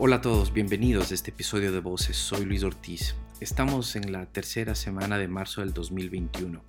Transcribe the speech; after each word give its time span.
Hola 0.00 0.16
a 0.16 0.20
todos, 0.20 0.52
bienvenidos 0.52 1.10
a 1.10 1.14
este 1.14 1.32
episodio 1.32 1.72
de 1.72 1.80
Voces. 1.80 2.16
Soy 2.16 2.44
Luis 2.44 2.62
Ortiz. 2.62 3.16
Estamos 3.40 3.96
en 3.96 4.12
la 4.12 4.26
tercera 4.26 4.76
semana 4.76 5.18
de 5.18 5.26
marzo 5.26 5.60
del 5.60 5.74
2021. 5.74 6.62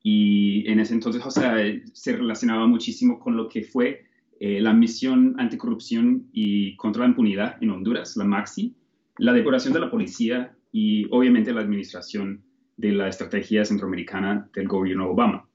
y 0.03 0.69
en 0.71 0.81
ese 0.81 0.95
entonces, 0.95 1.25
o 1.25 1.31
sea, 1.31 1.57
se 1.93 2.17
relacionaba 2.17 2.67
muchísimo 2.67 3.19
con 3.19 3.37
lo 3.37 3.49
que 3.49 3.63
fue 3.63 4.07
eh, 4.39 4.61
la 4.61 4.73
misión 4.73 5.35
anticorrupción 5.39 6.29
y 6.33 6.75
contra 6.77 7.03
la 7.03 7.11
impunidad 7.11 7.57
en 7.61 7.71
Honduras, 7.71 8.17
la 8.17 8.25
MAXI, 8.25 8.75
la 9.19 9.35
decoración 9.35 9.75
de 9.75 9.81
la 9.81 9.91
policía 9.91 10.57
y 10.73 11.07
obviamente 11.11 11.53
la 11.53 11.61
administración 11.61 12.43
de 12.79 12.93
la 12.93 13.09
estrategia 13.09 13.65
centroamericana 13.65 14.49
del 14.55 14.67
gobierno 14.67 15.11
Obama. 15.11 15.47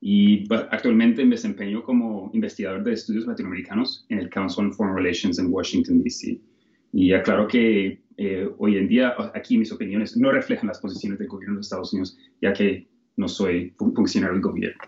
Y 0.00 0.44
actualmente 0.52 1.24
me 1.24 1.32
desempeño 1.32 1.82
como 1.82 2.30
investigador 2.32 2.84
de 2.84 2.92
estudios 2.92 3.26
latinoamericanos 3.26 4.06
en 4.08 4.20
el 4.20 4.30
Council 4.30 4.66
on 4.66 4.72
Foreign 4.72 4.96
Relations 4.96 5.38
en 5.40 5.52
Washington, 5.52 6.02
D.C. 6.02 6.40
Y 6.92 7.12
aclaro 7.12 7.48
que 7.48 8.00
eh, 8.16 8.48
hoy 8.58 8.76
en 8.76 8.86
día 8.86 9.14
aquí 9.34 9.58
mis 9.58 9.72
opiniones 9.72 10.16
no 10.16 10.30
reflejan 10.30 10.68
las 10.68 10.80
posiciones 10.80 11.18
del 11.18 11.28
gobierno 11.28 11.56
de 11.56 11.62
Estados 11.62 11.92
Unidos, 11.92 12.16
ya 12.40 12.52
que 12.52 12.86
no 13.20 13.28
soy 13.28 13.74
funcionario 13.78 14.34
del 14.34 14.42
gobierno. 14.42 14.82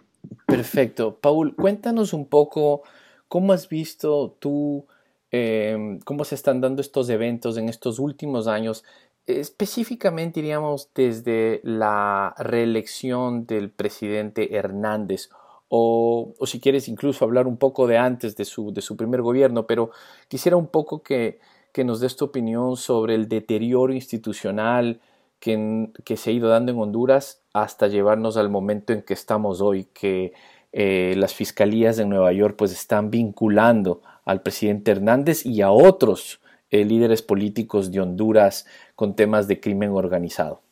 Perfecto. 0.46 1.18
Paul, 1.20 1.54
cuéntanos 1.54 2.12
un 2.12 2.26
poco 2.26 2.82
cómo 3.28 3.52
has 3.52 3.68
visto 3.68 4.36
tú, 4.40 4.86
em, 5.30 6.00
cómo 6.00 6.24
se 6.24 6.34
están 6.34 6.60
dando 6.60 6.80
estos 6.80 7.08
eventos 7.10 7.56
en 7.56 7.68
estos 7.68 7.98
últimos 7.98 8.48
años, 8.48 8.84
específicamente, 9.26 10.40
diríamos, 10.40 10.90
desde 10.94 11.60
la 11.62 12.34
reelección 12.38 13.46
del 13.46 13.70
presidente 13.70 14.56
Hernández. 14.56 15.30
O, 15.68 16.34
o, 16.38 16.46
si 16.46 16.60
quieres 16.60 16.88
incluso 16.88 17.24
hablar 17.24 17.46
un 17.46 17.56
poco 17.56 17.86
de 17.86 17.96
antes 17.96 18.36
de 18.36 18.44
su, 18.44 18.72
de 18.72 18.82
su 18.82 18.96
primer 18.96 19.22
gobierno, 19.22 19.66
pero 19.66 19.90
quisiera 20.28 20.56
un 20.56 20.66
poco 20.66 21.02
que, 21.02 21.38
que 21.72 21.84
nos 21.84 22.00
des 22.00 22.16
tu 22.16 22.26
opinión 22.26 22.76
sobre 22.76 23.14
el 23.14 23.28
deterioro 23.28 23.94
institucional, 23.94 25.00
que, 25.42 26.16
se 26.16 26.30
ha 26.30 26.32
ido 26.32 26.48
dando 26.48 26.70
en 26.70 26.78
Honduras 26.78 27.41
hasta 27.52 27.88
llevarnos 27.88 28.36
al 28.36 28.48
momento 28.48 28.92
en 28.92 29.02
que 29.02 29.14
estamos 29.14 29.60
hoy, 29.60 29.86
que 29.92 30.32
eh, 30.72 31.14
las 31.18 31.34
fiscalías 31.34 31.96
de 31.96 32.06
Nueva 32.06 32.32
York 32.32 32.56
pues 32.56 32.72
están 32.72 33.10
vinculando 33.10 34.02
al 34.24 34.42
presidente 34.42 34.90
Hernández 34.90 35.44
y 35.44 35.60
a 35.60 35.70
otros 35.70 36.40
eh, 36.70 36.84
líderes 36.84 37.20
políticos 37.20 37.92
de 37.92 38.00
Honduras 38.00 38.66
con 38.94 39.14
temas 39.14 39.48
de 39.48 39.60
crimen 39.60 39.90
organizado. 39.90 40.62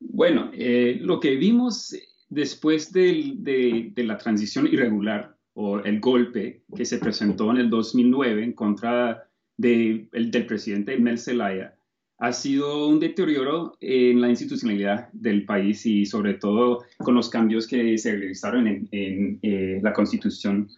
Bueno, 0.00 0.50
eh, 0.54 0.98
lo 1.02 1.20
que 1.20 1.36
vimos 1.36 1.94
después 2.30 2.92
de, 2.92 3.92
la 3.96 4.16
transición 4.16 4.66
irregular 4.66 5.36
o 5.54 5.78
el 5.80 6.00
golpe 6.00 6.62
que 6.74 6.84
se 6.84 6.98
presentó 6.98 7.50
en 7.50 7.58
el 7.58 7.70
2009 7.70 8.44
en 8.44 8.52
contra 8.52 9.28
del 9.56 10.08
presidente 10.46 10.98
Mel 10.98 11.18
Zelaya, 11.18 11.75
ha 12.18 12.32
sido 12.32 12.88
un 12.88 12.98
deterioro 12.98 13.76
en 13.80 14.20
la 14.20 14.30
institucionalidad 14.30 15.10
del 15.12 15.44
país 15.44 15.84
y 15.84 16.06
sobre 16.06 16.34
todo 16.34 16.84
con 16.98 17.14
los 17.14 17.28
cambios 17.28 17.66
que 17.66 17.98
se 17.98 18.16
realizaron 18.16 18.66
en, 18.66 19.38
eh, 19.42 19.80
la 19.82 19.92
constitución 19.92 20.68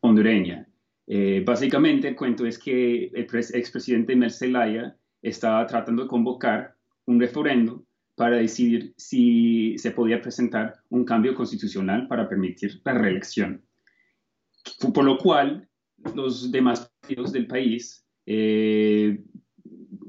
hondureña. 0.00 0.66
Eh, 1.06 1.42
básicamente 1.46 2.08
el 2.08 2.16
cuento 2.16 2.46
es 2.46 2.58
que 2.58 3.06
el 3.06 3.26
expresidente 3.54 4.16
Mel 4.16 4.32
Zelaya 4.32 4.96
estaba 5.22 5.66
tratando 5.66 6.04
de 6.04 6.08
convocar 6.08 6.76
un 7.04 7.20
referendo 7.20 7.84
para 8.14 8.36
decidir 8.36 8.94
si 8.96 9.76
se 9.76 9.90
podía 9.90 10.22
presentar 10.22 10.80
un 10.88 11.04
cambio 11.04 11.34
constitucional 11.34 12.08
para 12.08 12.28
permitir 12.28 12.80
la 12.84 12.94
reelección. 12.94 13.62
Por 14.94 15.04
lo 15.04 15.18
cual, 15.18 15.68
los 16.14 16.50
demás 16.50 16.90
partidos 17.00 17.32
del 17.32 17.46
país 17.46 18.04
eh, 18.24 19.22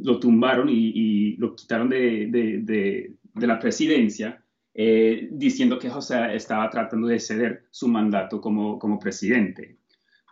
lo 0.02 0.20
tumbaron 0.20 0.70
y, 0.70 1.36
lo 1.38 1.56
quitaron 1.56 1.90
de, 1.90 3.14
la 3.36 3.60
presidencia, 3.60 4.44
eh, 4.74 5.30
diciendo 5.32 5.80
que 5.80 5.90
José 5.90 6.36
estaba 6.36 6.70
tratando 6.70 7.08
de 7.08 7.20
ceder 7.20 7.64
su 7.72 7.88
mandato 7.88 8.40
como, 8.40 8.78
como 8.78 9.00
presidente. 9.00 9.78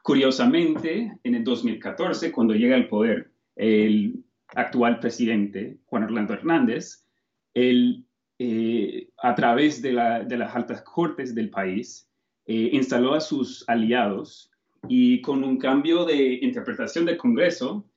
Curiosamente, 0.03 1.17
en 1.23 1.35
el 1.35 1.43
2014, 1.43 2.31
cuando 2.31 2.53
llega 2.53 2.75
al 2.75 2.87
poder 2.87 3.31
el 3.55 4.23
actual 4.49 4.99
presidente, 4.99 5.77
Juan 5.85 6.03
Orlando 6.03 6.33
Hernández, 6.33 7.05
él, 7.53 8.05
eh, 8.37 9.09
a 9.17 9.33
través 9.33 9.81
de, 9.81 9.93
las 9.93 10.55
altas 10.55 10.81
cortes 10.83 11.33
del 11.33 11.49
país, 11.49 12.07
eh, 12.45 12.69
instaló 12.73 13.15
a 13.15 13.21
sus 13.21 13.67
aliados 13.67 14.51
y 14.87 15.21
con 15.21 15.43
un 15.43 15.57
cambio 15.57 16.05
de 16.05 16.39
interpretación 16.41 17.05
del 17.05 17.17
Congreso, 17.17 17.89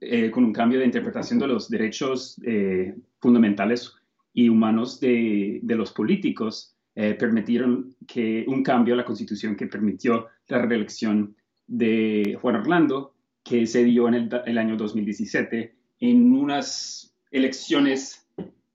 eh, 0.00 0.30
con 0.30 0.44
un 0.44 0.52
cambio 0.52 0.78
de 0.78 0.86
interpretación 0.86 1.38
de 1.38 1.46
los 1.46 1.68
derechos 1.68 2.40
eh, 2.44 2.94
fundamentales 3.20 3.94
y 4.32 4.48
humanos 4.48 4.98
de, 5.00 5.60
los 5.62 5.92
políticos, 5.92 6.74
eh, 6.94 7.14
permitieron 7.14 7.94
que 8.06 8.44
un 8.48 8.62
cambio 8.62 8.94
a 8.94 8.96
la 8.96 9.04
constitución 9.04 9.56
que 9.56 9.66
permitió 9.66 10.28
la 10.48 10.62
reelección 10.62 11.36
de 11.66 12.36
Juan 12.40 12.56
Orlando, 12.56 13.14
que 13.44 13.66
se 13.66 13.84
dio 13.84 14.08
en 14.08 14.30
el, 14.44 14.58
año 14.58 14.76
2017 14.76 15.74
en 16.00 16.32
unas 16.32 17.14
elecciones 17.30 18.26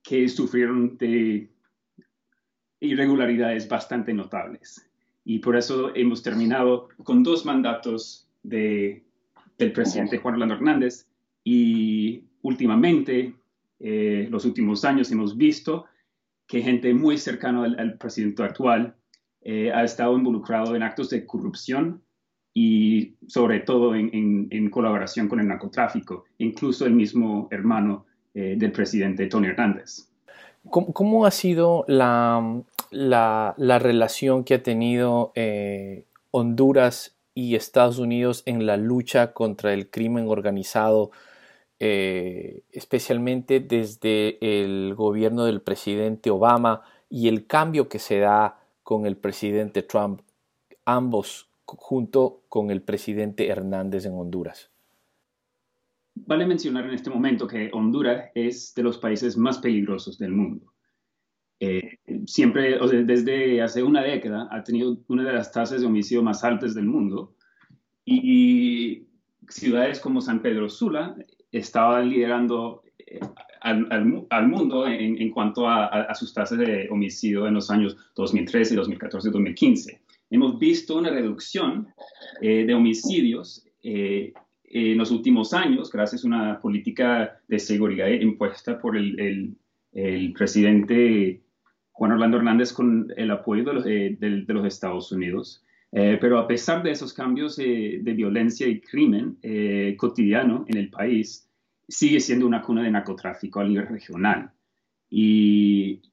que 0.03 0.27
sufrieron 0.29 0.97
de 0.97 1.49
irregularidades 2.79 3.67
bastante 3.67 4.13
notables. 4.13 4.87
Y 5.25 5.39
por 5.39 5.57
eso 5.57 5.93
hemos 5.95 6.23
terminado 6.23 6.89
con 7.03 7.23
dos 7.23 7.45
mandatos 7.45 8.29
de 8.43 9.03
del 9.57 9.71
presidente 9.71 10.17
Juan 10.17 10.35
Orlando 10.35 10.55
Hernández 10.55 11.07
y 11.43 12.23
últimamente, 12.41 13.33
eh, 13.79 14.27
los 14.29 14.45
últimos 14.45 14.85
años 14.85 15.11
hemos 15.11 15.37
visto 15.37 15.85
que 16.47 16.61
gente 16.61 16.93
muy 16.93 17.17
cercana 17.17 17.63
al, 17.63 17.97
presidente 17.97 18.43
actual 18.43 18.95
eh, 19.41 19.71
ha 19.71 19.83
estado 19.83 20.17
involucrado 20.17 20.75
en 20.75 20.83
actos 20.83 21.09
de 21.09 21.25
corrupción 21.25 22.01
y 22.53 23.15
sobre 23.27 23.59
todo 23.59 23.93
en, 23.93 24.69
colaboración 24.71 25.27
con 25.27 25.39
el 25.39 25.47
narcotráfico, 25.47 26.25
incluso 26.39 26.85
el 26.85 26.93
mismo 26.93 27.47
hermano 27.51 28.05
eh, 28.33 28.55
del 28.57 28.71
presidente 28.71 29.27
Tony 29.27 29.47
Hernández. 29.47 30.09
¿Cómo, 30.69 31.25
ha 31.25 31.31
sido 31.31 31.85
la, 31.87 32.63
la, 32.91 33.79
relación 33.79 34.43
que 34.43 34.55
ha 34.55 34.63
tenido 34.63 35.31
eh, 35.35 36.05
Honduras 36.31 37.16
y 37.37 37.53
Estados 37.53 37.99
Unidos 37.99 38.41
en 38.47 38.65
la 38.65 38.77
lucha 38.77 39.31
contra 39.31 39.71
el 39.71 39.91
crimen 39.91 40.27
organizado, 40.27 41.11
eh, 41.79 42.63
especialmente 42.71 43.59
desde 43.59 44.39
el 44.41 44.95
gobierno 44.95 45.45
del 45.45 45.61
presidente 45.61 46.31
Obama 46.31 46.81
y 47.11 47.27
el 47.27 47.45
cambio 47.45 47.89
que 47.89 47.99
se 47.99 48.17
da 48.17 48.57
con 48.81 49.05
el 49.05 49.17
presidente 49.17 49.83
Trump, 49.83 50.21
ambos 50.83 51.47
junto 51.63 52.41
con 52.49 52.71
el 52.71 52.81
presidente 52.81 53.49
Hernández 53.49 54.07
en 54.07 54.13
Honduras. 54.13 54.71
Vale 56.15 56.47
mencionar 56.47 56.85
en 56.85 56.95
este 56.95 57.11
momento 57.11 57.45
que 57.45 57.69
Honduras 57.71 58.31
es 58.33 58.73
de 58.73 58.81
los 58.81 58.97
países 58.97 59.37
más 59.37 59.59
peligrosos 59.59 60.17
del 60.17 60.31
mundo. 60.31 60.73
Eh, 61.59 61.97
siempre, 62.27 62.77
desde 63.03 63.61
hace 63.61 63.81
una 63.81 64.03
década, 64.03 64.47
ha 64.51 64.63
tenido 64.63 64.97
una 65.07 65.23
de 65.23 65.33
las 65.33 65.51
tasas 65.51 65.81
de 65.81 65.87
homicidio 65.87 66.21
más 66.21 66.43
altas 66.43 66.75
del 66.75 66.85
mundo 66.85 67.35
y 68.05 69.07
ciudades 69.49 69.99
como 69.99 70.21
San 70.21 70.41
Pedro 70.41 70.69
Sula 70.69 71.15
estaban 71.51 72.09
liderando 72.09 72.83
eh, 72.99 73.19
al, 73.61 74.47
mundo 74.47 74.87
en, 74.87 75.31
cuanto 75.31 75.67
a, 75.67 76.13
sus 76.13 76.33
tasas 76.33 76.59
de 76.59 76.87
homicidio 76.89 77.47
en 77.47 77.55
los 77.55 77.71
años 77.71 77.97
2013, 78.15 78.75
2014 78.75 79.27
y 79.27 79.31
2015. 79.31 80.01
Hemos 80.29 80.59
visto 80.59 80.97
una 80.97 81.09
reducción 81.09 81.87
eh, 82.41 82.65
de 82.65 82.73
homicidios 82.73 83.65
en 83.81 84.97
los 84.97 85.11
últimos 85.11 85.53
años 85.53 85.91
gracias 85.91 86.23
a 86.23 86.27
una 86.27 86.59
política 86.61 87.41
de 87.47 87.57
seguridad 87.57 88.07
impuesta 88.09 88.77
por 88.77 88.95
el, 88.95 89.57
el 89.91 90.33
presidente 90.33 91.41
Juan 91.97 92.11
Orlando 92.11 92.37
Hernández 92.37 92.73
con 92.73 93.11
el 93.17 93.31
apoyo 93.31 93.63
de 93.63 93.73
los, 93.73 93.85
eh, 93.87 94.17
los 94.47 94.65
Estados 94.65 95.11
Unidos. 95.11 95.63
Eh, 95.91 96.19
pero 96.21 96.37
a 96.37 96.47
pesar 96.47 96.83
de 96.83 96.91
esos 96.91 97.11
cambios 97.11 97.55
de 97.55 98.13
violencia 98.15 98.67
y 98.67 98.79
crimen 98.79 99.39
eh, 99.41 99.95
cotidiano 99.97 100.63
en 100.67 100.77
el 100.77 100.91
país, 100.91 101.49
sigue 101.87 102.19
siendo 102.19 102.45
una 102.45 102.61
cuna 102.61 102.83
de 102.83 102.91
narcotráfico 102.91 103.61
a 103.61 103.63
nivel 103.63 103.87
regional. 103.87 104.51
Y 105.09 106.03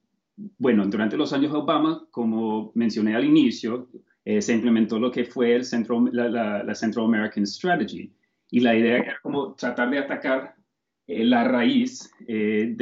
bueno, 0.57 0.87
durante 0.87 1.17
los 1.17 1.31
años 1.33 1.51
de 1.51 1.59
Obama, 1.59 2.03
como 2.09 2.71
mencioné 2.73 3.15
al 3.15 3.25
inicio, 3.25 3.87
se 4.25 4.53
implementó 4.55 4.97
lo 4.97 5.11
que 5.11 5.25
fue 5.25 5.55
el 5.55 5.63
Centro, 5.63 6.03
la, 6.11 6.73
Central 6.73 7.05
American 7.05 7.45
Strategy. 7.45 8.11
Y 8.49 8.59
la 8.61 8.75
idea 8.75 8.97
era 8.97 9.19
como 9.21 9.53
tratar 9.53 9.91
de 9.91 9.99
atacar 9.99 10.55
la 11.05 11.43
raíz 11.43 12.09
de, 12.27 12.73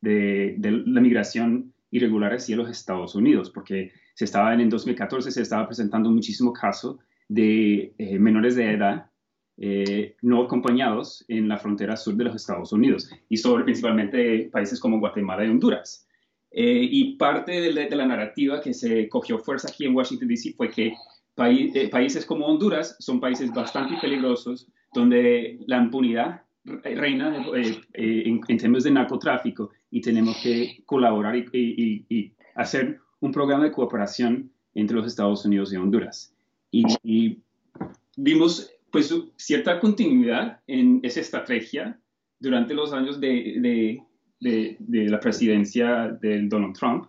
de, 0.00 0.56
la 0.86 1.00
migración 1.02 1.71
irregulares 1.92 2.48
y 2.48 2.52
en 2.52 2.58
los 2.58 2.70
Estados 2.70 3.14
Unidos, 3.14 3.50
porque 3.50 3.92
se 4.14 4.24
estaba 4.24 4.52
en 4.54 4.68
2014 4.68 5.30
se 5.30 5.42
estaba 5.42 5.66
presentando 5.66 6.10
muchísimo 6.10 6.52
caso 6.52 6.98
de 7.28 7.94
eh, 7.98 8.18
menores 8.18 8.56
de 8.56 8.72
edad 8.72 9.06
eh, 9.58 10.16
no 10.22 10.42
acompañados 10.42 11.24
en 11.28 11.48
la 11.48 11.58
frontera 11.58 11.96
sur 11.96 12.14
de 12.16 12.24
los 12.24 12.34
Estados 12.34 12.72
Unidos 12.72 13.10
y 13.28 13.36
sobre 13.36 13.64
principalmente 13.64 14.48
países 14.50 14.80
como 14.80 14.98
Guatemala 14.98 15.44
y 15.44 15.48
Honduras. 15.48 16.08
Eh, 16.50 16.86
y 16.90 17.16
parte 17.16 17.52
de 17.60 17.96
la, 17.96 18.06
narrativa 18.06 18.60
que 18.60 18.74
se 18.74 19.08
cogió 19.08 19.38
fuerza 19.38 19.68
aquí 19.68 19.86
en 19.86 19.94
Washington, 19.94 20.28
D.C. 20.28 20.52
fue 20.54 20.70
que 20.70 20.92
países 21.34 22.26
como 22.26 22.46
Honduras 22.46 22.96
son 22.98 23.20
países 23.20 23.50
bastante 23.52 23.94
peligrosos 24.02 24.68
donde 24.92 25.58
la 25.66 25.78
impunidad 25.78 26.42
reina 26.64 27.44
en, 27.94 28.40
en 28.46 28.58
temas 28.58 28.84
de 28.84 28.90
narcotráfico 28.90 29.70
y 29.92 30.00
tenemos 30.00 30.38
que 30.42 30.82
colaborar 30.86 31.36
y, 31.36 32.32
hacer 32.54 32.98
un 33.20 33.30
programa 33.30 33.64
de 33.64 33.72
cooperación 33.72 34.50
entre 34.74 34.96
los 34.96 35.06
Estados 35.06 35.44
Unidos 35.44 35.72
y 35.72 35.76
Honduras. 35.76 36.34
Y, 36.72 37.38
vimos 38.16 38.70
pues 38.90 39.14
cierta 39.36 39.80
continuidad 39.80 40.60
en 40.66 41.00
esa 41.02 41.20
estrategia 41.20 41.98
durante 42.40 42.74
los 42.74 42.92
años 42.92 43.20
de, 43.20 44.02
de, 44.40 44.76
de, 44.78 45.08
la 45.08 45.20
presidencia 45.20 46.08
de 46.20 46.42
Donald 46.48 46.74
Trump, 46.74 47.06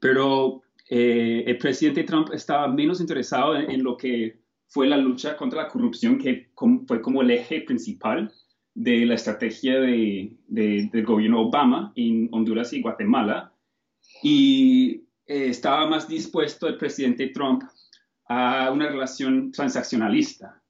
pero 0.00 0.62
eh, 0.88 1.44
el 1.46 1.58
presidente 1.58 2.04
Trump 2.04 2.30
estaba 2.32 2.68
menos 2.68 3.00
interesado 3.00 3.54
en, 3.54 3.82
lo 3.82 3.96
que 3.96 4.38
fue 4.66 4.86
la 4.86 4.96
lucha 4.96 5.36
contra 5.36 5.62
la 5.62 5.68
corrupción, 5.68 6.18
que 6.18 6.48
fue 6.86 7.02
como 7.02 7.22
el 7.22 7.30
eje 7.30 7.60
principal 7.62 8.32
de 8.78 9.04
la 9.06 9.14
estrategia 9.14 9.80
de, 9.80 10.36
del 10.46 11.04
gobierno 11.04 11.40
Obama 11.40 11.92
en 11.96 12.28
Honduras 12.30 12.72
y 12.72 12.80
Guatemala 12.80 13.52
y 14.22 15.02
eh, 15.26 15.48
estaba 15.48 15.88
más 15.88 16.06
dispuesto 16.06 16.68
el 16.68 16.78
presidente 16.78 17.26
Trump 17.28 17.64
a 18.28 18.70
una 18.70 18.88
relación 18.88 19.50
transaccionalista. 19.50 20.62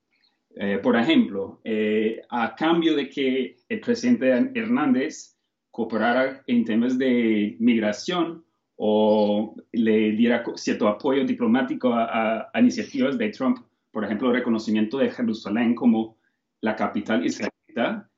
Eh, 0.57 0.79
por 0.79 0.97
ejemplo, 0.97 1.61
eh, 1.65 2.23
a 2.31 2.55
cambio 2.55 2.97
de 2.97 3.11
que 3.11 3.59
el 3.69 3.81
presidente 3.81 4.31
Hernández 4.55 5.37
cooperara 5.71 6.43
en 6.47 6.65
temas 6.65 6.97
de 6.97 7.57
migración 7.61 8.43
o 8.77 9.55
le 9.73 10.13
diera 10.13 10.43
cierto 10.55 10.89
apoyo 10.89 11.27
diplomático 11.27 11.93
a, 11.93 12.49
a 12.55 12.61
iniciativas 12.61 13.19
de 13.19 13.29
Trump, 13.29 13.59
por 13.93 14.03
ejemplo, 14.03 14.29
el 14.29 14.37
reconocimiento 14.37 14.97
de 14.97 15.11
Jerusalén 15.11 15.75
como 15.75 16.17
la 16.63 16.75
capital 16.75 17.27
israelí 17.27 17.58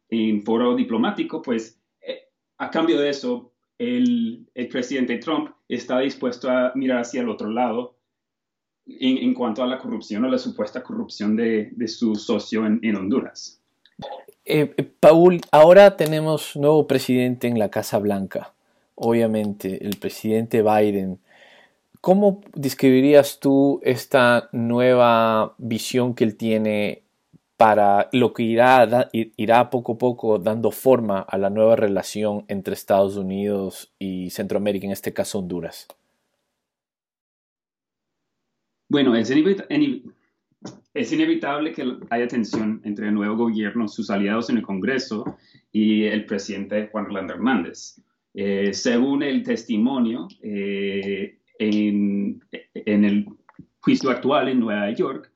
en 0.08 0.42
foro 0.42 0.74
diplomático, 0.74 1.40
pues 1.42 1.78
eh, 2.00 2.28
a 2.58 2.70
cambio 2.70 2.98
de 2.98 3.10
eso, 3.10 3.52
el, 3.78 4.46
presidente 4.70 5.18
Trump 5.18 5.50
está 5.68 6.00
dispuesto 6.00 6.50
a 6.50 6.72
mirar 6.74 7.00
hacia 7.00 7.22
el 7.22 7.28
otro 7.28 7.48
lado 7.48 7.96
en, 8.86 9.32
cuanto 9.34 9.62
a 9.62 9.66
la 9.66 9.78
corrupción 9.78 10.24
o 10.24 10.28
la 10.28 10.38
supuesta 10.38 10.82
corrupción 10.82 11.36
de, 11.36 11.72
su 11.86 12.14
socio 12.16 12.66
en, 12.66 12.96
Honduras. 12.96 13.60
Eh, 14.44 14.74
eh, 14.76 14.82
Paul, 15.00 15.40
ahora 15.50 15.96
tenemos 15.96 16.56
nuevo 16.56 16.86
presidente 16.86 17.46
en 17.46 17.58
la 17.58 17.70
Casa 17.70 17.98
Blanca, 17.98 18.52
obviamente, 18.96 19.84
el 19.86 19.96
presidente 19.96 20.62
Biden. 20.62 21.18
¿Cómo 22.00 22.42
describirías 22.54 23.40
tú 23.40 23.80
esta 23.82 24.48
nueva 24.52 25.54
visión 25.58 26.14
que 26.14 26.24
él 26.24 26.36
tiene 26.36 27.02
para 27.60 28.08
lo 28.12 28.32
que 28.32 28.42
irá, 28.42 29.10
irá 29.12 29.68
poco 29.68 29.92
a 29.92 29.98
poco 29.98 30.38
dando 30.38 30.70
forma 30.70 31.20
a 31.20 31.36
la 31.36 31.50
nueva 31.50 31.76
relación 31.76 32.46
entre 32.48 32.72
Estados 32.72 33.18
Unidos 33.18 33.92
y 33.98 34.30
Centroamérica, 34.30 34.86
en 34.86 34.92
este 34.92 35.12
caso 35.12 35.40
Honduras? 35.40 35.86
Bueno, 38.88 39.14
es, 39.14 39.28
inevitable 41.12 41.72
que 41.72 41.98
haya 42.08 42.28
tensión 42.28 42.80
entre 42.82 43.08
el 43.08 43.14
nuevo 43.14 43.36
gobierno, 43.36 43.88
sus 43.88 44.08
aliados 44.08 44.48
en 44.48 44.56
el 44.56 44.62
Congreso 44.62 45.36
y 45.70 46.04
el 46.04 46.24
presidente 46.24 46.88
Juan 46.90 47.04
Orlando 47.04 47.34
Hernández. 47.34 48.00
Eh, 48.32 48.72
según 48.72 49.22
el 49.22 49.42
testimonio 49.42 50.28
eh, 50.42 51.36
en, 51.58 52.42
en 52.72 53.04
el 53.04 53.26
juicio 53.80 54.08
actual 54.08 54.48
en 54.48 54.60
Nueva 54.60 54.90
York, 54.92 55.30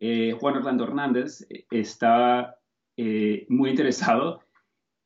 eh, 0.00 0.32
Juan 0.32 0.56
Orlando 0.56 0.84
Hernández 0.84 1.46
eh, 1.50 1.66
está 1.70 2.58
eh, 2.96 3.44
muy 3.50 3.70
interesado 3.70 4.40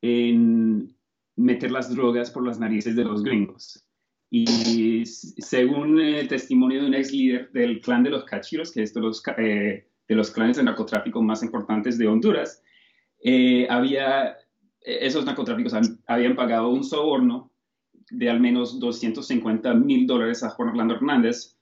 en 0.00 0.96
meter 1.34 1.72
las 1.72 1.92
drogas 1.92 2.30
por 2.30 2.46
las 2.46 2.60
narices 2.60 2.94
de 2.94 3.04
los 3.04 3.24
gringos. 3.24 3.84
Y 4.30 5.04
según 5.06 6.00
el 6.00 6.26
testimonio 6.28 6.80
de 6.80 6.88
un 6.88 6.94
ex 6.94 7.12
líder 7.12 7.50
del 7.52 7.80
clan 7.80 8.02
de 8.02 8.10
los 8.10 8.24
Cachiros, 8.24 8.72
que 8.72 8.82
es 8.82 8.94
de 8.94 9.00
los, 9.00 9.22
de 9.22 9.84
los 10.08 10.30
clanes 10.30 10.56
de 10.56 10.64
narcotráfico 10.64 11.22
más 11.22 11.44
importantes 11.44 11.98
de 11.98 12.08
Honduras, 12.08 12.60
había, 13.68 14.36
esos 14.80 15.24
narcotráficos 15.24 15.74
habían 16.06 16.34
pagado 16.34 16.70
un 16.70 16.82
soborno 16.82 17.52
de 18.10 18.28
al 18.28 18.40
menos 18.40 18.80
250 18.80 19.72
mil 19.74 20.06
dólares 20.06 20.42
a 20.42 20.50
Juan 20.50 20.70
Orlando 20.70 20.94
Hernández 20.94 21.53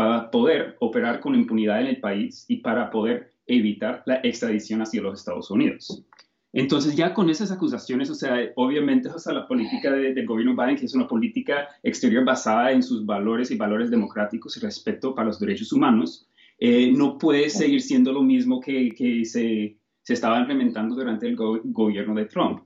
para 0.00 0.30
poder 0.30 0.78
operar 0.80 1.20
con 1.20 1.34
impunidad 1.34 1.82
en 1.82 1.88
el 1.88 2.00
país 2.00 2.46
y 2.48 2.56
para 2.62 2.90
poder 2.90 3.34
evitar 3.46 4.02
la 4.06 4.14
extradición 4.22 4.80
hacia 4.80 5.02
los 5.02 5.18
Estados 5.18 5.50
Unidos. 5.50 6.06
Entonces 6.54 6.96
ya 6.96 7.12
con 7.12 7.28
esas 7.28 7.52
acusaciones, 7.52 8.08
o 8.08 8.14
sea, 8.14 8.50
obviamente 8.56 9.10
o 9.10 9.32
la 9.32 9.46
política 9.46 9.92
del 9.92 10.26
gobierno 10.26 10.56
Biden, 10.56 10.76
que 10.76 10.86
es 10.86 10.94
una 10.94 11.06
política 11.06 11.68
exterior 11.82 12.24
basada 12.24 12.72
en 12.72 12.82
sus 12.82 13.04
valores 13.04 13.50
y 13.50 13.58
valores 13.58 13.90
democráticos 13.90 14.56
y 14.56 14.60
respeto 14.60 15.14
para 15.14 15.26
los 15.26 15.38
derechos 15.38 15.70
humanos, 15.70 16.26
eh, 16.58 16.90
no 16.96 17.18
puede 17.18 17.50
seguir 17.50 17.82
siendo 17.82 18.10
lo 18.10 18.22
mismo 18.22 18.58
que, 18.58 18.94
se, 19.26 19.76
se, 20.02 20.12
estaba 20.14 20.40
implementando 20.40 20.94
durante 20.94 21.26
el 21.28 21.36
gobierno 21.36 22.14
de 22.14 22.24
Trump. 22.24 22.62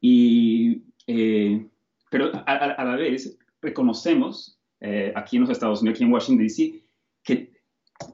Y, 0.00 0.82
eh, 1.06 1.64
pero 2.10 2.32
a, 2.44 2.84
la 2.84 2.96
vez 2.96 3.38
reconocemos 3.62 4.55
eh, 4.80 5.12
aquí 5.14 5.36
en 5.36 5.42
los 5.42 5.50
Estados 5.50 5.80
Unidos, 5.80 5.96
aquí 5.96 6.04
en 6.04 6.12
Washington, 6.12 6.46
D.C., 6.46 6.82
que 7.22 7.52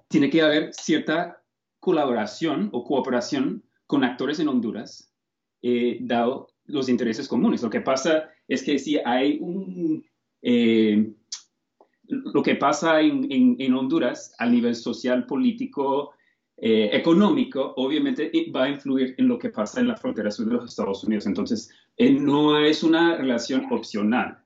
tiene 0.08 0.30
que 0.30 0.42
haber 0.42 0.72
cierta 0.72 1.42
colaboración 1.80 2.70
o 2.72 2.84
cooperación 2.84 3.64
con 3.86 4.04
actores 4.04 4.38
en 4.38 4.48
Honduras, 4.48 5.12
eh, 5.62 5.98
dado 6.00 6.48
los 6.66 6.88
intereses 6.88 7.28
comunes. 7.28 7.62
Lo 7.62 7.70
que 7.70 7.80
pasa 7.80 8.30
es 8.48 8.62
que 8.62 8.78
si 8.78 8.98
hay 9.04 9.38
un, 9.40 10.04
eh, 10.42 11.12
lo 12.04 12.42
que 12.42 12.54
pasa 12.54 13.00
en, 13.00 13.74
Honduras 13.74 14.34
a 14.38 14.46
nivel 14.46 14.74
social, 14.74 15.26
político, 15.26 16.12
eh, 16.56 16.90
económico, 16.92 17.74
obviamente 17.76 18.30
va 18.54 18.64
a 18.64 18.70
influir 18.70 19.14
en 19.18 19.26
lo 19.26 19.38
que 19.38 19.50
pasa 19.50 19.80
en 19.80 19.88
la 19.88 19.96
frontera 19.96 20.30
sur 20.30 20.46
de 20.46 20.54
los 20.54 20.70
Estados 20.70 21.02
Unidos. 21.04 21.26
Entonces, 21.26 21.70
no 21.98 22.58
es 22.58 22.82
una 22.82 23.16
relación 23.16 23.66
opcional. 23.70 24.41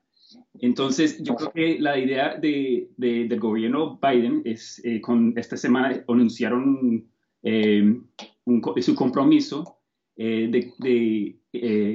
Entonces, 0.59 1.21
yo 1.21 1.35
creo 1.35 1.51
que 1.51 1.79
la 1.79 1.97
idea 1.97 2.35
de, 2.35 2.89
del 2.97 3.39
gobierno 3.39 3.99
Biden 4.01 4.41
es, 4.45 4.81
eh, 4.83 4.99
con 5.01 5.33
esta 5.37 5.55
semana 5.55 6.03
anunciaron 6.07 7.07
eh, 7.43 8.01
su 8.81 8.95
compromiso 8.95 9.79
de, 10.15 10.73
de 10.79 11.39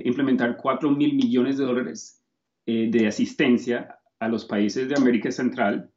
implementar 0.05 0.57
4 0.57 0.91
mil 0.93 1.15
millones 1.15 1.59
de 1.59 1.65
dólares 1.65 2.23
de 2.65 3.07
asistencia 3.09 3.99
a 4.21 4.29
los 4.29 4.45
países 4.45 4.89
de 4.89 4.95
América 4.95 5.33
Central, 5.33 5.91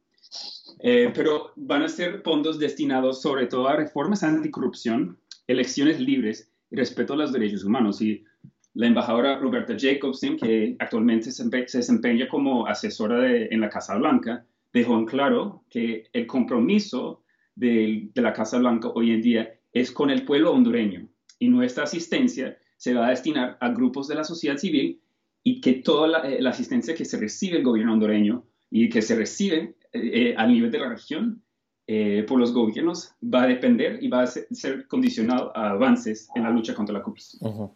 eh, 0.80 1.10
pero 1.14 1.52
van 1.56 1.82
a 1.82 1.88
ser 1.88 2.22
fondos 2.22 2.58
destinados 2.58 3.22
sobre 3.22 3.46
todo 3.46 3.68
a 3.68 3.76
reformas 3.76 4.22
anticorrupción, 4.22 5.18
elecciones 5.46 6.00
libres 6.00 6.52
y 6.70 6.76
respeto 6.76 7.14
a 7.14 7.16
los 7.16 7.32
derechos 7.32 7.64
humanos. 7.64 8.02
Y 8.02 8.24
la 8.76 8.88
embajadora 8.88 9.38
Roberta 9.38 9.74
Jacobson, 9.76 10.36
que 10.36 10.76
actualmente 10.78 11.32
se, 11.32 11.48
desempeña 11.48 12.28
como 12.28 12.66
asesora 12.66 13.26
en 13.26 13.58
la 13.62 13.70
Casa 13.70 13.96
Blanca, 13.96 14.44
dejó 14.70 14.98
en 14.98 15.06
claro 15.06 15.64
que 15.70 16.04
el 16.12 16.26
compromiso 16.26 17.22
de, 17.54 18.10
la 18.14 18.34
Casa 18.34 18.58
Blanca 18.58 18.88
hoy 18.88 19.12
en 19.12 19.22
día 19.22 19.54
es 19.72 19.90
con 19.90 20.10
el 20.10 20.26
pueblo 20.26 20.52
hondureño 20.52 21.08
y 21.38 21.48
nuestra 21.48 21.84
asistencia 21.84 22.58
se 22.76 22.92
va 22.92 23.06
a 23.06 23.10
destinar 23.10 23.56
a 23.62 23.70
grupos 23.70 24.08
de 24.08 24.14
la 24.14 24.24
sociedad 24.24 24.58
civil 24.58 25.00
y 25.42 25.62
que 25.62 25.72
toda 25.72 26.28
eh, 26.28 26.42
la, 26.42 26.50
asistencia 26.50 26.94
que 26.94 27.06
se 27.06 27.18
recibe 27.18 27.56
el 27.56 27.64
gobierno 27.64 27.94
hondureño 27.94 28.44
y 28.70 28.90
que 28.90 29.00
se 29.00 29.16
recibe 29.16 29.76
eh, 29.94 30.34
a 30.36 30.46
nivel 30.46 30.70
de 30.70 30.78
la 30.80 30.90
región 30.90 31.42
eh, 31.88 32.24
por 32.26 32.40
los 32.40 32.52
gobiernos 32.52 33.12
va 33.22 33.44
a 33.44 33.46
depender 33.46 34.02
y 34.02 34.08
va 34.08 34.22
a 34.22 34.26
ser, 34.26 34.88
condicionado 34.88 35.56
a 35.56 35.70
avances 35.70 36.28
en 36.34 36.42
la 36.42 36.50
lucha 36.50 36.74
contra 36.74 36.92
la 36.92 37.02
corrupción. 37.02 37.70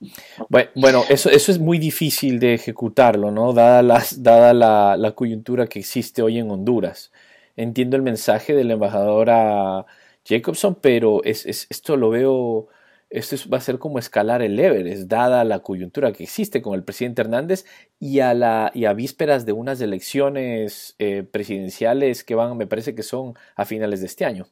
Bueno, 0.74 1.04
eso, 1.08 1.30
eso 1.30 1.52
es 1.52 1.60
muy 1.60 1.78
difícil 1.78 2.40
de 2.40 2.54
ejecutarlo, 2.54 3.30
¿no? 3.30 3.52
Dada, 3.52 3.82
las, 3.82 4.22
dada 4.22 4.52
la, 4.52 4.96
la, 4.96 5.12
coyuntura 5.12 5.68
que 5.68 5.78
existe 5.78 6.22
hoy 6.22 6.38
en 6.38 6.50
Honduras. 6.50 7.12
Entiendo 7.54 7.96
el 7.96 8.02
mensaje 8.02 8.52
de 8.52 8.64
la 8.64 8.72
embajadora 8.72 9.86
Jacobson, 10.24 10.76
pero 10.80 11.22
es, 11.22 11.46
es, 11.46 11.68
esto 11.70 11.96
lo 11.96 12.10
veo 12.10 12.68
esto 13.10 13.36
va 13.52 13.58
a 13.58 13.60
ser 13.60 13.78
como 13.78 13.98
escalar 13.98 14.40
el 14.40 14.58
Everest, 14.58 15.08
dada 15.08 15.44
la 15.44 15.60
coyuntura 15.60 16.12
que 16.12 16.22
existe 16.22 16.62
con 16.62 16.74
el 16.74 16.84
presidente 16.84 17.22
Hernández 17.22 17.66
y 17.98 18.20
a, 18.20 18.34
la, 18.34 18.70
y 18.72 18.84
a 18.84 18.92
vísperas 18.92 19.44
de 19.44 19.52
unas 19.52 19.80
elecciones 19.80 20.94
eh, 20.98 21.24
presidenciales 21.24 22.22
que 22.22 22.36
van, 22.36 22.56
me 22.56 22.68
parece 22.68 22.94
que 22.94 23.02
son 23.02 23.34
a 23.56 23.64
finales 23.64 24.00
de 24.00 24.06
este 24.06 24.24
año. 24.24 24.46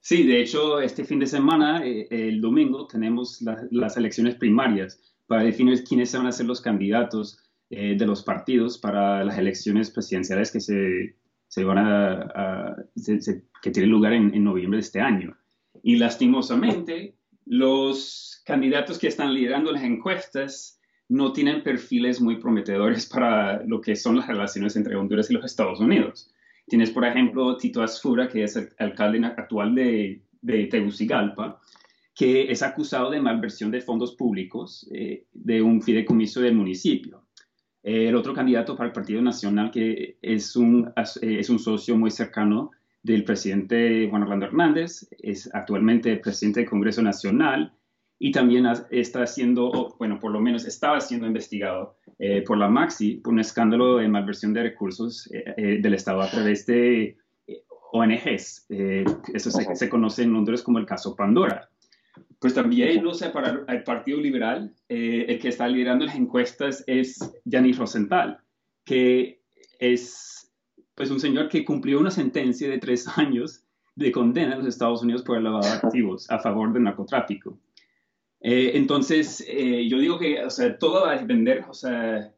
Sí, 0.00 0.26
de 0.26 0.40
hecho, 0.40 0.80
este 0.80 1.04
fin 1.04 1.20
de 1.20 1.26
semana, 1.26 1.86
eh, 1.86 2.08
el 2.10 2.40
domingo, 2.40 2.86
tenemos 2.86 3.40
las 3.70 3.96
elecciones 3.96 4.34
primarias 4.34 4.98
para 5.26 5.44
definir 5.44 5.84
quiénes 5.84 6.12
van 6.16 6.26
a 6.26 6.32
ser 6.32 6.46
los 6.46 6.60
candidatos 6.60 7.38
eh, 7.68 7.94
de 7.96 8.06
los 8.06 8.24
partidos 8.24 8.78
para 8.78 9.22
las 9.24 9.38
elecciones 9.38 9.90
presidenciales 9.90 10.50
que 10.50 10.60
se, 10.60 11.14
se 11.46 11.62
van 11.62 11.78
a, 11.78 12.74
que 13.62 13.70
tienen 13.70 13.90
lugar 13.90 14.14
en, 14.14 14.34
en 14.34 14.42
noviembre 14.42 14.78
de 14.78 14.82
este 14.82 15.00
año. 15.00 15.36
Y 15.82 15.96
lastimosamente, 15.96 17.14
los 17.46 18.42
candidatos 18.44 18.98
que 18.98 19.08
están 19.08 19.34
liderando 19.34 19.72
las 19.72 19.82
encuestas 19.82 20.80
no 21.08 21.32
tienen 21.32 21.62
perfiles 21.62 22.20
muy 22.20 22.36
prometedores 22.36 23.06
para 23.06 23.64
lo 23.64 23.80
que 23.80 23.96
son 23.96 24.16
las 24.16 24.28
relaciones 24.28 24.76
entre 24.76 24.94
Honduras 24.94 25.30
y 25.30 25.34
los 25.34 25.44
Estados 25.44 25.80
Unidos. 25.80 26.32
Tienes, 26.68 26.90
por 26.90 27.04
ejemplo, 27.04 27.56
Tito 27.56 27.82
Asfura, 27.82 28.28
que 28.28 28.44
es 28.44 28.54
el 28.54 28.68
alcalde 28.78 29.26
actual 29.26 29.74
de, 29.74 30.22
Tegucigalpa, 30.70 31.60
que 32.14 32.50
es 32.52 32.62
acusado 32.62 33.10
de 33.10 33.20
malversión 33.20 33.72
de 33.72 33.80
fondos 33.80 34.14
públicos 34.14 34.88
eh, 34.92 35.24
de 35.32 35.60
un 35.60 35.82
fideicomiso 35.82 36.40
del 36.40 36.54
municipio. 36.54 37.24
el 37.82 38.14
otro 38.14 38.32
candidato 38.32 38.76
para 38.76 38.88
el 38.88 38.92
Partido 38.92 39.20
Nacional, 39.20 39.72
que 39.72 40.18
es 40.22 40.54
un, 40.54 40.92
es 40.96 41.50
un 41.50 41.58
socio 41.58 41.96
muy 41.96 42.12
cercano 42.12 42.70
del 43.02 43.24
presidente 43.24 44.08
Juan 44.08 44.22
Orlando 44.22 44.46
Hernández, 44.46 45.08
es 45.18 45.52
actualmente 45.54 46.16
presidente 46.16 46.60
del 46.60 46.68
Congreso 46.68 47.02
Nacional 47.02 47.72
y 48.22 48.32
también 48.32 48.66
está 48.90 49.26
siendo, 49.26 49.96
bueno, 49.98 50.20
por 50.20 50.30
lo 50.30 50.40
menos 50.40 50.66
estaba 50.66 51.00
siendo 51.00 51.26
investigado 51.26 51.96
eh, 52.18 52.42
por 52.42 52.58
la 52.58 52.68
Maxi 52.68 53.14
por 53.14 53.32
un 53.32 53.40
escándalo 53.40 53.96
de 53.96 54.08
malversión 54.08 54.52
de 54.52 54.62
recursos 54.62 55.26
eh, 55.32 55.42
eh, 55.56 55.78
del 55.80 55.94
Estado 55.94 56.20
a 56.20 56.30
través 56.30 56.66
de 56.66 57.16
ONGs. 57.92 58.66
eso 58.68 59.50
se, 59.50 59.88
conoce 59.88 60.22
en 60.22 60.36
Honduras 60.36 60.62
como 60.62 60.78
el 60.78 60.86
caso 60.86 61.16
Pandora. 61.16 61.70
Pues 62.38 62.52
también, 62.52 63.02
no 63.02 63.14
sé, 63.14 63.30
para 63.30 63.64
el 63.66 63.82
Partido 63.84 64.20
Liberal, 64.20 64.74
el 64.88 65.38
que 65.38 65.48
está 65.48 65.66
liderando 65.66 66.04
las 66.04 66.14
encuestas 66.14 66.84
es 66.86 67.18
Yanis 67.44 67.78
Rosenthal, 67.78 68.38
que 68.84 69.42
es 69.78 70.49
pues 71.00 71.10
un 71.10 71.18
señor 71.18 71.48
que 71.48 71.64
cumplió 71.64 71.98
una 71.98 72.10
sentencia 72.10 72.68
de 72.68 72.76
tres 72.76 73.08
años 73.16 73.62
de 73.96 74.12
condena 74.12 74.52
en 74.52 74.58
los 74.58 74.68
Estados 74.68 75.02
Unidos 75.02 75.22
por 75.22 75.38
el 75.38 75.44
lavado 75.44 75.66
de 75.66 75.72
activos 75.72 76.30
a 76.30 76.38
favor 76.40 76.74
del 76.74 76.82
narcotráfico. 76.82 77.58
Eh, 78.42 78.72
entonces, 78.74 79.42
eh, 79.48 79.88
yo 79.88 79.98
digo 79.98 80.18
que, 80.18 80.44
o 80.44 80.50
sea, 80.50 80.76
todo 80.76 81.06
va 81.06 81.12
a 81.12 81.16
depender, 81.16 81.64
o 81.70 81.72
sea, 81.72 82.30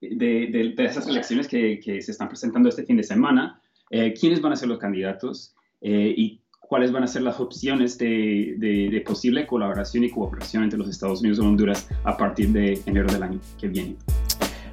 de, 0.00 0.74
esas 0.78 1.08
elecciones 1.08 1.48
que, 1.48 1.80
se 1.82 2.12
están 2.12 2.28
presentando 2.28 2.68
este 2.68 2.84
fin 2.84 2.98
de 2.98 3.02
semana, 3.02 3.60
eh, 3.90 4.14
quiénes 4.14 4.40
van 4.40 4.52
a 4.52 4.56
ser 4.56 4.68
los 4.68 4.78
candidatos 4.78 5.56
y 5.80 6.40
cuáles 6.60 6.92
van 6.92 7.02
a 7.02 7.08
ser 7.08 7.22
las 7.22 7.40
opciones 7.40 7.98
de, 7.98 8.54
de, 8.58 9.00
posible 9.00 9.44
colaboración 9.44 10.04
y 10.04 10.10
cooperación 10.10 10.62
entre 10.62 10.78
los 10.78 10.88
Estados 10.88 11.20
Unidos 11.20 11.40
y 11.40 11.42
Honduras 11.42 11.88
a 12.04 12.16
partir 12.16 12.50
de 12.50 12.80
enero 12.86 13.12
del 13.12 13.24
año 13.24 13.40
que 13.58 13.66
viene. 13.66 13.96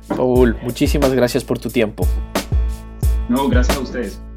Paul, 0.09 0.55
muchísimas 0.61 1.11
gracias 1.11 1.43
por 1.43 1.57
tu 1.57 1.69
tiempo. 1.71 2.07
No, 3.31 3.47
gracias 3.47 3.77
a 3.77 3.79
ustedes. 3.79 4.30